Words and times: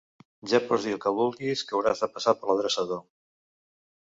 Ja 0.53 0.61
pots 0.69 0.87
dir 0.87 0.93
el 0.95 1.01
que 1.03 1.11
vulguis, 1.19 1.63
que 1.71 1.77
hauràs 1.79 2.01
de 2.05 2.09
passar 2.17 2.35
per 2.41 2.51
l'adreçador. 2.53 3.05